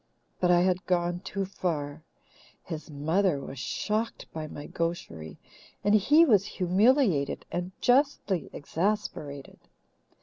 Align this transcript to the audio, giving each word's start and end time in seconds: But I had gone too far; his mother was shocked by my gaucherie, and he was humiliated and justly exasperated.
But 0.39 0.49
I 0.49 0.61
had 0.61 0.87
gone 0.87 1.19
too 1.19 1.45
far; 1.45 2.01
his 2.63 2.89
mother 2.89 3.39
was 3.39 3.59
shocked 3.59 4.25
by 4.33 4.47
my 4.47 4.65
gaucherie, 4.65 5.37
and 5.83 5.93
he 5.93 6.25
was 6.25 6.43
humiliated 6.57 7.45
and 7.51 7.71
justly 7.81 8.49
exasperated. 8.51 9.59